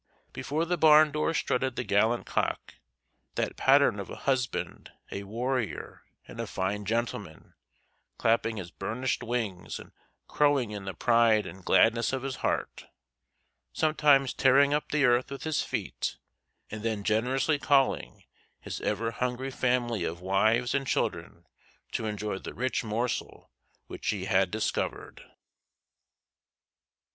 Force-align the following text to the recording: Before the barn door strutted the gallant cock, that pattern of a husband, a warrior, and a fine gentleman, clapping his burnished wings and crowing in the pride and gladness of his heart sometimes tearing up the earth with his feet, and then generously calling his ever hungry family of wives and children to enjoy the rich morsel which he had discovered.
Before 0.33 0.65
the 0.65 0.79
barn 0.79 1.11
door 1.11 1.31
strutted 1.31 1.75
the 1.75 1.83
gallant 1.83 2.25
cock, 2.25 2.73
that 3.35 3.55
pattern 3.55 3.99
of 3.99 4.09
a 4.09 4.15
husband, 4.25 4.91
a 5.11 5.25
warrior, 5.25 6.01
and 6.27 6.39
a 6.39 6.47
fine 6.47 6.85
gentleman, 6.85 7.53
clapping 8.17 8.57
his 8.57 8.71
burnished 8.71 9.21
wings 9.21 9.77
and 9.77 9.91
crowing 10.27 10.71
in 10.71 10.85
the 10.85 10.95
pride 10.95 11.45
and 11.45 11.63
gladness 11.63 12.13
of 12.13 12.23
his 12.23 12.37
heart 12.37 12.87
sometimes 13.73 14.33
tearing 14.33 14.73
up 14.73 14.89
the 14.91 15.05
earth 15.05 15.29
with 15.29 15.43
his 15.43 15.61
feet, 15.61 16.17
and 16.71 16.81
then 16.81 17.03
generously 17.03 17.59
calling 17.59 18.23
his 18.59 18.81
ever 18.81 19.11
hungry 19.11 19.51
family 19.51 20.03
of 20.03 20.19
wives 20.19 20.73
and 20.73 20.87
children 20.87 21.45
to 21.91 22.07
enjoy 22.07 22.39
the 22.39 22.55
rich 22.55 22.83
morsel 22.83 23.51
which 23.85 24.07
he 24.07 24.25
had 24.25 24.49
discovered. 24.49 25.23